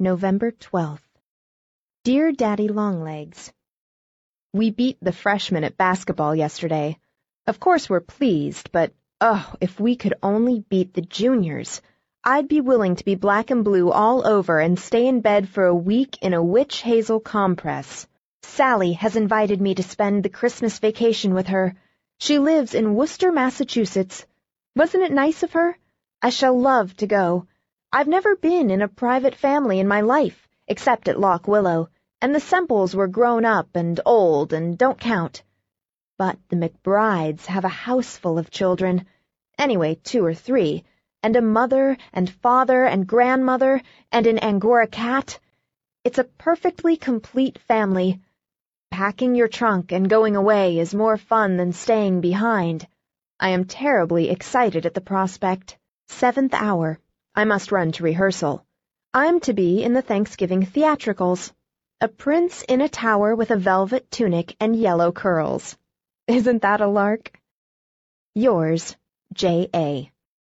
[0.00, 1.00] November 12th.
[2.04, 3.52] Dear Daddy Longlegs,
[4.52, 6.98] We beat the freshmen at basketball yesterday.
[7.48, 11.82] Of course we're pleased, but oh, if we could only beat the juniors.
[12.22, 15.64] I'd be willing to be black and blue all over and stay in bed for
[15.64, 18.06] a week in a witch hazel compress.
[18.44, 21.74] Sallie has invited me to spend the Christmas vacation with her.
[22.20, 24.24] She lives in Worcester, Massachusetts.
[24.76, 25.76] Wasn't it nice of her?
[26.22, 27.48] I shall love to go.
[27.90, 31.88] I've never been in a private family in my life, except at Lock Willow,
[32.20, 35.42] and the Semples were grown up and old and don't count.
[36.18, 39.06] But the McBrides have a house full of children,
[39.56, 40.84] anyway, two or three,
[41.22, 43.80] and a mother and father and grandmother
[44.12, 45.40] and an Angora cat.
[46.04, 48.20] It's a perfectly complete family.
[48.90, 52.86] Packing your trunk and going away is more fun than staying behind.
[53.40, 55.78] I am terribly excited at the prospect.
[56.08, 56.98] Seventh hour.
[57.38, 58.66] I must run to rehearsal.
[59.14, 61.52] I'm to be in the Thanksgiving theatricals.
[62.00, 65.78] A prince in a tower with a velvet tunic and yellow curls.
[66.26, 67.38] Isn't that a lark?
[68.34, 68.96] Yours,
[69.32, 69.68] J.
[69.72, 70.10] A.